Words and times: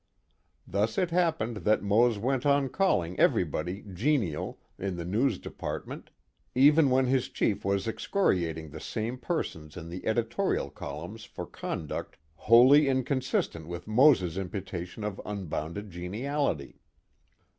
Thus 0.65 0.97
it 0.97 1.11
happened 1.11 1.57
that 1.57 1.83
Mose 1.83 2.17
went 2.17 2.43
on 2.43 2.69
calling 2.69 3.19
everybody 3.19 3.85
"genial" 3.93 4.59
in 4.79 4.95
the 4.97 5.05
news 5.05 5.37
department, 5.37 6.09
even 6.55 6.89
when 6.89 7.05
his 7.05 7.29
chief 7.29 7.63
was 7.63 7.87
excoriating 7.87 8.71
the 8.71 8.79
same 8.79 9.19
persons 9.19 9.77
in 9.77 9.89
the 9.89 10.03
editorial 10.07 10.71
columns 10.71 11.23
for 11.25 11.45
conduct 11.45 12.17
wholly 12.33 12.87
inconsistent 12.87 13.67
with 13.67 13.85
Mose's 13.87 14.39
imputation 14.39 15.03
of 15.03 15.21
unbounded 15.23 15.91
geniality. 15.91 16.81